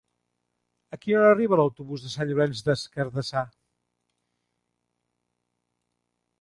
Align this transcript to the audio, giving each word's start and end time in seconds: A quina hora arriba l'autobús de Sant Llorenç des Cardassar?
A 0.95 0.97
quina 1.03 1.17
hora 1.19 1.33
arriba 1.33 1.59
l'autobús 1.61 2.07
de 2.07 2.09
Sant 2.15 2.29
Llorenç 2.31 2.65
des 2.69 2.87
Cardassar? 2.97 3.47